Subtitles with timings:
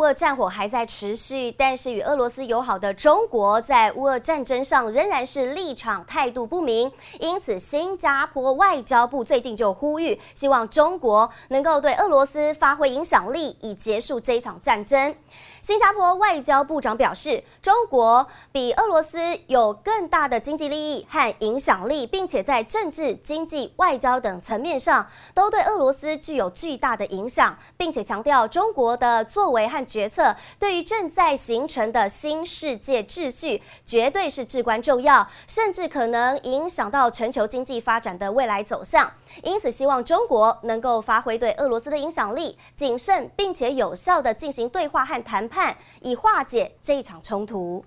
[0.00, 6.90] 乌俄战火还在持续，但是与俄罗斯友好的中国在乌俄战争上仍然是立场态度不明。
[7.18, 15.14] 因此，新加坡外交部最近就呼吁，希望中国能够对俄罗斯发挥影响力，以结束这一场战争。
[15.60, 39.12] 新加坡外交部长表示，中国比俄罗斯有更大的经济利益和影响力，并且在政治、经济、外交等层面上都对俄罗斯具有巨大的影响，并且强调中国的作为和决策对于正在形成的新世界秩序绝对是至关重要，甚至可能影响到全球经济发展的未来走向。
[39.42, 47.84] 因此，希望中国能够发挥对俄罗斯的影响力，谨慎并且有效地进行对话和谈判，以化解这一场冲突。